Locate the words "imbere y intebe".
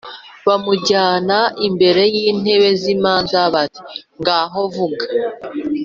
1.67-2.69